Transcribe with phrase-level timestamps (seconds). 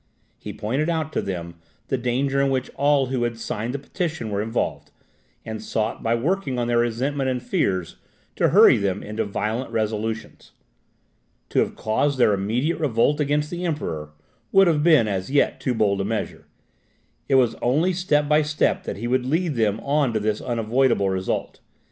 [0.39, 1.57] He pointed out to them
[1.89, 4.89] the danger in which all who had signed the petition were involved,
[5.45, 7.97] and sought by working on their resentment and fears
[8.37, 10.53] to hurry them into violent resolutions.
[11.49, 14.09] To have caused their immediate revolt against the Emperor,
[14.51, 16.47] would have been, as yet, too bold a measure.
[17.29, 21.11] It was only step by step that he would lead them on to this unavoidable
[21.11, 21.59] result.